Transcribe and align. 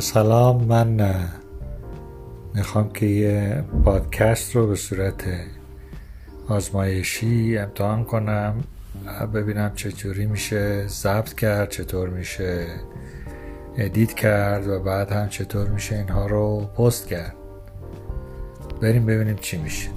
سلام 0.00 0.64
من 0.64 1.14
می‌خوام 2.54 2.92
که 2.92 3.06
یه 3.06 3.64
پادکست 3.84 4.56
رو 4.56 4.66
به 4.66 4.76
صورت 4.76 5.24
آزمایشی 6.48 7.58
امتحان 7.58 8.04
کنم 8.04 8.54
ببینم 9.34 9.72
چجوری 9.74 10.26
میشه 10.26 10.86
ضبط 10.86 11.34
کرد 11.34 11.70
چطور 11.70 12.08
میشه 12.08 12.66
ادیت 13.76 14.14
کرد 14.14 14.68
و 14.68 14.80
بعد 14.80 15.12
هم 15.12 15.28
چطور 15.28 15.68
میشه 15.68 15.96
اینها 15.96 16.26
رو 16.26 16.60
پست 16.60 17.08
کرد. 17.08 17.34
بریم 18.80 19.06
ببینیم 19.06 19.36
چی 19.36 19.56
میشه. 19.56 19.88